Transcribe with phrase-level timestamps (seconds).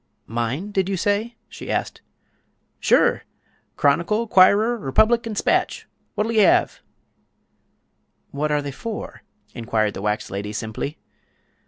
[0.25, 2.01] "Mine, did you say?" she asked.
[2.79, 3.21] "Sure!
[3.77, 5.85] Chronicle, 'Quirer, R'public 'n' 'Spatch!
[6.15, 6.79] Wot'll ye 'ave?"
[8.31, 9.21] "What are they for?"
[9.53, 10.97] inquired the wax lady, simply.